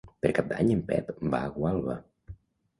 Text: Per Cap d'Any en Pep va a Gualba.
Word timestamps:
Per 0.25 0.29
Cap 0.37 0.47
d'Any 0.53 0.71
en 0.77 0.81
Pep 0.87 1.13
va 1.35 1.43
a 1.45 1.53
Gualba. 1.61 2.01